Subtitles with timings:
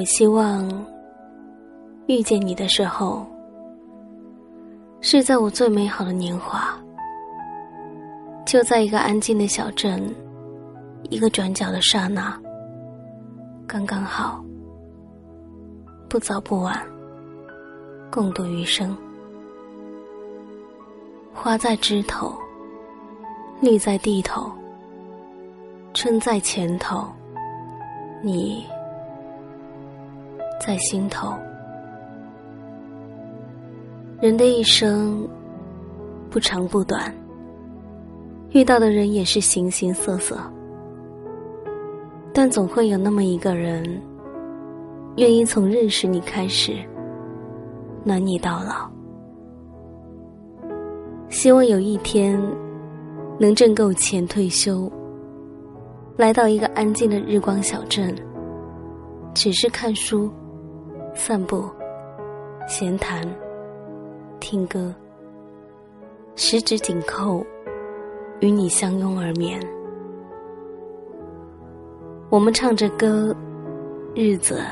[0.00, 0.66] 我希望
[2.06, 3.26] 遇见你的时候，
[5.02, 6.74] 是在我最美好的年华，
[8.46, 10.02] 就在一个安静的小镇，
[11.10, 12.34] 一个转角的刹那，
[13.66, 14.42] 刚刚好，
[16.08, 16.82] 不早不晚，
[18.10, 18.96] 共度余生。
[21.34, 22.32] 花在枝头，
[23.60, 24.50] 绿在地头，
[25.92, 27.06] 春在前头，
[28.22, 28.64] 你。
[30.60, 31.32] 在心头，
[34.20, 35.26] 人的一生
[36.28, 37.12] 不长不短，
[38.50, 40.38] 遇到的人也是形形色色，
[42.34, 43.82] 但总会有那么一个人，
[45.16, 46.74] 愿意从认识你开始，
[48.04, 48.86] 暖你到老。
[51.30, 52.38] 希望有一天，
[53.38, 54.92] 能挣够钱退休，
[56.18, 58.14] 来到一个安静的日光小镇，
[59.32, 60.30] 只是看书。
[61.14, 61.64] 散步、
[62.66, 63.22] 闲谈、
[64.38, 64.94] 听歌，
[66.36, 67.44] 十指紧扣，
[68.40, 69.60] 与你相拥而眠。
[72.30, 73.34] 我们唱着歌，
[74.14, 74.62] 日子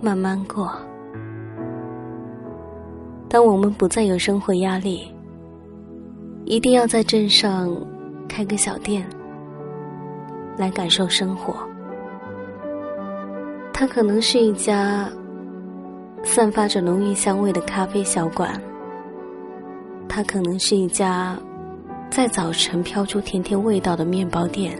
[0.00, 0.72] 慢慢过。
[3.28, 5.12] 当我们不再有生活压力，
[6.44, 7.76] 一定要在镇上
[8.28, 9.04] 开个小店，
[10.56, 11.68] 来感受生活。
[13.80, 15.08] 它可能是一家
[16.22, 18.60] 散发着浓郁香味的咖啡小馆，
[20.06, 21.34] 它可能是一家
[22.10, 24.78] 在早晨飘出甜甜味道的面包店，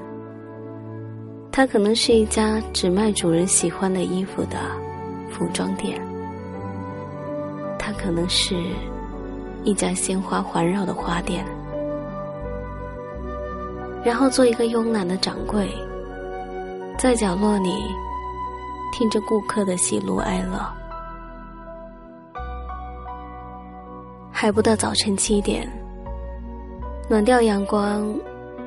[1.50, 4.58] 它可能是一家只卖主人喜欢的衣服的
[5.30, 5.98] 服装店，
[7.78, 8.54] 它可能是
[9.64, 11.42] 一家鲜花环绕的花店，
[14.04, 15.70] 然后做一个慵懒的掌柜，
[16.98, 17.72] 在角落里。
[18.92, 20.60] 听着顾客的喜怒哀乐，
[24.30, 25.68] 还不到早晨七点，
[27.08, 28.14] 暖调阳光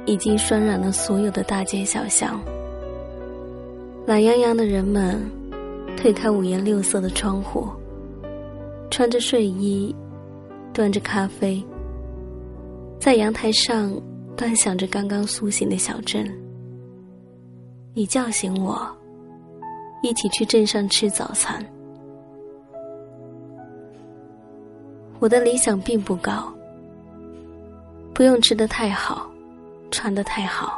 [0.06, 2.40] 已经渲染了所有的大街小巷。
[4.06, 5.22] 懒洋洋的人们
[5.96, 7.68] 推开五颜六色的窗户，
[8.90, 9.96] 穿着睡衣，
[10.74, 11.64] 端着咖啡，
[13.00, 13.94] 在阳台上
[14.36, 16.26] 端详着刚刚苏醒的小镇。
[17.94, 18.90] 你叫醒我。
[20.04, 21.66] 一起去镇上吃早餐。
[25.20, 26.54] 我的理想并不高，
[28.14, 29.32] 不用吃的太好，
[29.92, 30.78] 穿的太好，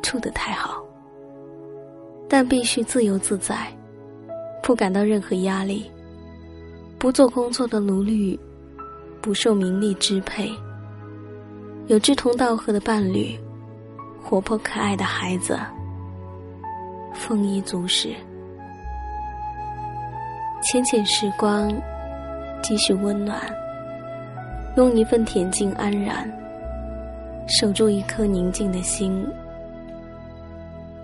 [0.00, 0.80] 住的太好，
[2.28, 3.66] 但必须自由自在，
[4.62, 5.90] 不感到任何压力，
[6.96, 8.38] 不做工作的奴隶，
[9.20, 10.48] 不受名利支配，
[11.88, 13.36] 有志同道合的伴侣，
[14.22, 15.58] 活泼可爱的孩子，
[17.12, 18.14] 丰衣足食。
[20.64, 21.70] 浅浅时光，
[22.62, 23.38] 继续温暖。
[24.76, 26.26] 用一份恬静安然，
[27.46, 29.26] 守住一颗宁静的心，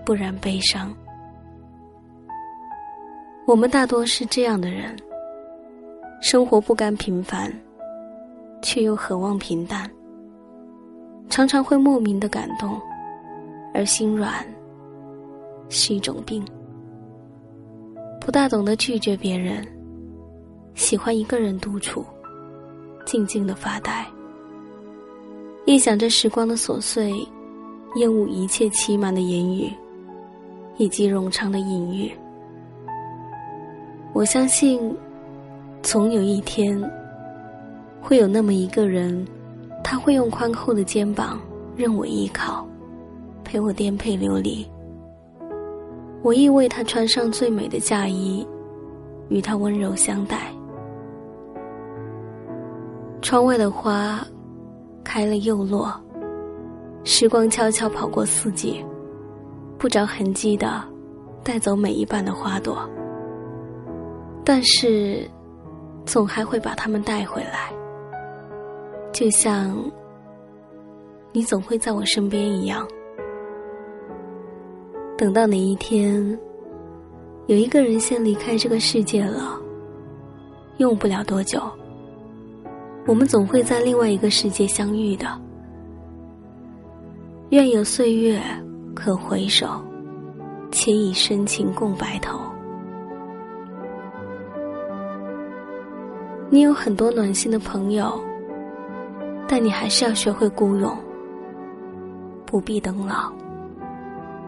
[0.03, 0.91] 不染悲伤。
[3.45, 4.95] 我们大多是这样的人，
[6.21, 7.53] 生活不甘平凡，
[8.63, 9.87] 却又渴望平淡，
[11.29, 12.81] 常常会莫名的感动，
[13.75, 14.43] 而心软
[15.69, 16.43] 是一种病。
[18.23, 19.67] 不大懂得拒绝别人，
[20.75, 22.05] 喜欢一个人独处，
[23.03, 24.05] 静静的发呆，
[25.65, 27.11] 一想着时光的琐碎，
[27.95, 29.67] 厌恶一切欺瞒的言语，
[30.77, 32.11] 以及冗长的隐喻。
[34.13, 34.95] 我相信，
[35.81, 36.79] 总有一天，
[37.99, 39.25] 会有那么一个人，
[39.83, 41.41] 他会用宽厚的肩膀
[41.75, 42.67] 任我依靠，
[43.43, 44.63] 陪我颠沛流离。
[46.23, 48.45] 我亦为他穿上最美的嫁衣，
[49.29, 50.53] 与他温柔相待。
[53.21, 54.25] 窗外的花
[55.03, 55.91] 开了又落，
[57.03, 58.85] 时光悄悄跑过四季，
[59.77, 60.83] 不着痕迹的
[61.43, 62.87] 带走每一瓣的花朵。
[64.43, 65.27] 但是，
[66.05, 67.71] 总还会把它们带回来，
[69.11, 69.75] 就像
[71.31, 72.87] 你总会在我身边一样。
[75.21, 76.35] 等到哪一天，
[77.45, 79.55] 有一个人先离开这个世界了，
[80.77, 81.61] 用不了多久，
[83.05, 85.27] 我们总会在另外一个世界相遇的。
[87.51, 88.41] 愿有岁月
[88.95, 89.67] 可回首，
[90.71, 92.39] 且以深情共白头。
[96.49, 98.19] 你有很多暖心的朋友，
[99.47, 100.97] 但你还是要学会孤勇，
[102.43, 103.31] 不必等老。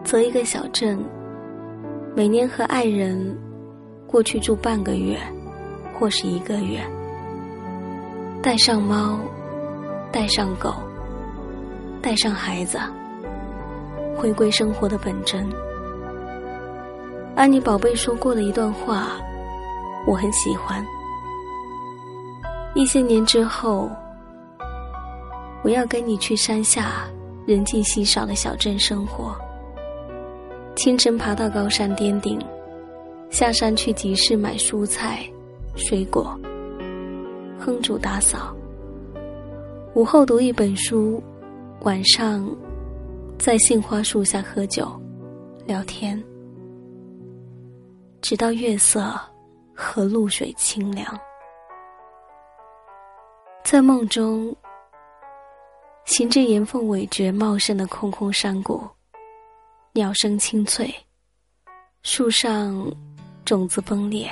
[0.04, 1.02] 择一个小镇，
[2.14, 3.36] 每年和爱人
[4.06, 5.18] 过去住半个月，
[5.98, 6.78] 或是一个月，
[8.42, 9.18] 带上猫，
[10.12, 10.74] 带上狗，
[12.02, 12.78] 带上孩子，
[14.14, 15.48] 回归生活的本真。
[17.34, 19.12] 安妮宝贝说过的一段话，
[20.06, 20.84] 我很喜欢。
[22.74, 23.90] 一些年之后，
[25.62, 27.06] 我要跟你去山下
[27.46, 29.34] 人迹稀少的小镇生活。
[30.84, 32.38] 清晨爬到高山巅顶，
[33.30, 35.26] 下山去集市买蔬菜、
[35.76, 36.38] 水果，
[37.58, 38.54] 哼煮打扫。
[39.94, 41.22] 午后读一本书，
[41.84, 42.46] 晚上
[43.38, 44.86] 在杏花树下喝酒、
[45.64, 46.22] 聊天，
[48.20, 49.18] 直到月色
[49.74, 51.18] 和露水清凉。
[53.64, 54.54] 在梦中，
[56.04, 58.82] 行至岩缝尾绝茂盛的空空山谷。
[59.96, 60.92] 鸟声清脆，
[62.02, 62.92] 树上
[63.44, 64.28] 种子崩裂，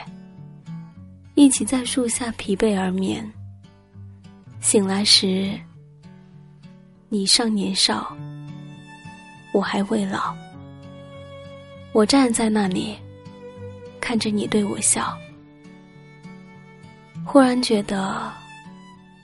[1.36, 3.24] 一起在树下疲惫而眠。
[4.60, 5.56] 醒来时，
[7.08, 8.12] 你尚年少，
[9.54, 10.34] 我还未老。
[11.92, 12.96] 我站在那里，
[14.00, 15.16] 看着你对我笑，
[17.24, 18.32] 忽然觉得，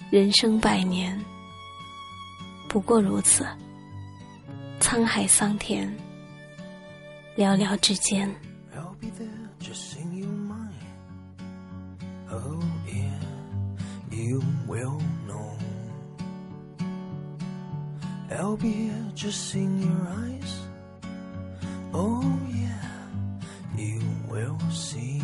[0.09, 1.21] 人生百年
[2.69, 3.45] 不过如此，
[4.81, 5.93] 沧海桑田。
[7.38, 8.30] 寥寥之间。
[8.76, 9.28] I'll be there
[9.60, 10.74] just in your mind.
[12.32, 13.20] Oh yeah,
[14.12, 15.58] you will know.
[18.32, 20.62] I'll be here just in your eyes.
[21.94, 22.90] Oh yeah,
[23.78, 25.22] you will see.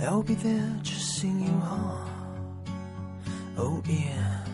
[0.00, 2.08] I'll be there just in your heart.
[3.56, 4.44] Oh yeah,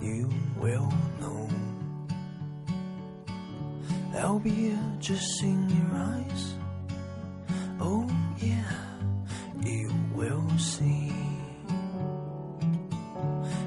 [0.00, 0.28] you
[0.60, 1.35] will know.
[4.17, 6.55] I'll be here just in your eyes.
[7.79, 8.71] Oh, yeah,
[9.63, 11.13] you will see.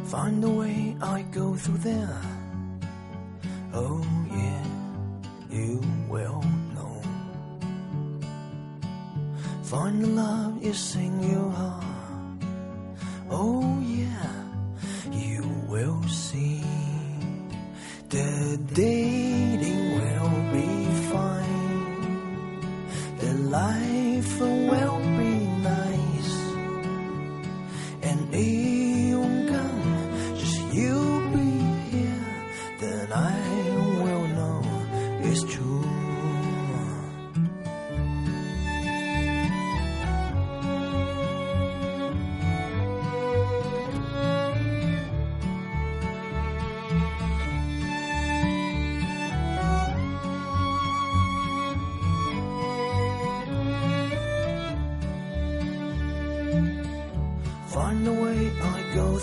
[0.07, 2.21] Find the way I go through there.
[3.73, 4.65] Oh, yeah,
[5.51, 6.43] you will
[6.75, 7.01] know.
[9.63, 11.85] Find the love you sing your heart.
[13.31, 14.40] Oh, yeah,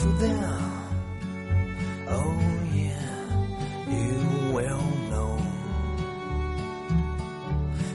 [0.08, 0.60] Through there.
[2.08, 2.40] Oh
[2.74, 3.14] yeah,
[3.90, 5.34] you will know.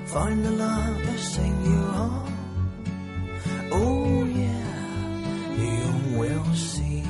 [0.07, 2.33] Find the love that sing you on.
[3.73, 4.69] Oh yeah,
[5.65, 7.03] you will see.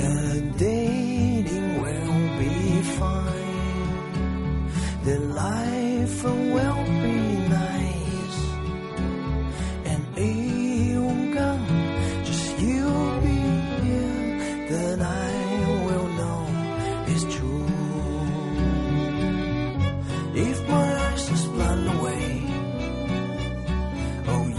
[0.00, 4.70] The dating will be fine.
[5.04, 6.24] The life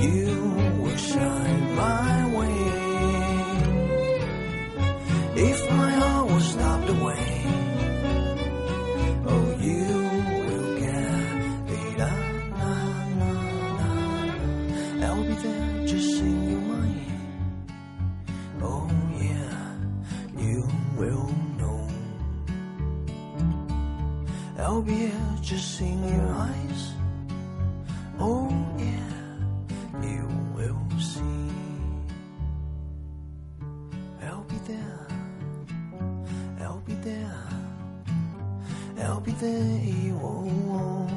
[0.05, 0.35] you
[0.81, 2.61] will shine my way.
[5.51, 7.27] If my heart was stopped away,
[9.33, 9.85] oh, you
[10.47, 13.31] will get ah, na,
[13.79, 15.07] na.
[15.07, 17.11] I'll be there just in your mind.
[18.61, 19.59] Oh yeah,
[20.45, 20.59] you
[20.99, 21.79] will know.
[24.59, 26.81] I'll be here just in your eyes.
[28.19, 28.47] Oh
[28.77, 29.04] yeah,
[30.01, 31.51] you will see.
[34.23, 35.07] I'll be there.
[36.61, 37.37] I'll be there.
[38.99, 39.79] I'll be there.
[39.83, 41.11] You won't.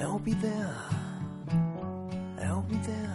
[0.00, 0.76] I'll be there.
[2.42, 3.07] I'll be there.